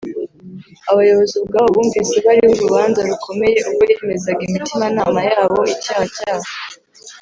[0.91, 6.49] abayobozi ubwabo bumvise bariho urubanza rukomeye ubwo yemezaga imitimanama yabo icyaha cyabo